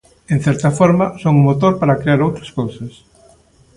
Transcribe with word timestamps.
En 0.33 0.39
certa 0.45 0.69
forma, 0.79 1.05
son 1.23 1.33
o 1.37 1.43
motor 1.47 1.73
para 1.79 1.99
crear 2.01 2.19
outras 2.21 2.49
cousas. 2.59 2.93